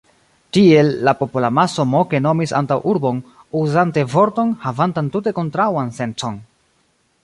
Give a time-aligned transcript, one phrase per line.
[0.57, 3.21] Tiel la popolamaso moke nomis antaŭurbon,
[3.63, 6.47] uzante vorton, havantan tute kontraŭan sencon.